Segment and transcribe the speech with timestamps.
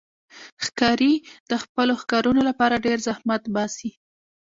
[0.65, 1.13] ښکاري
[1.49, 3.91] د خپلو ښکارونو لپاره ډېر زحمت باسي.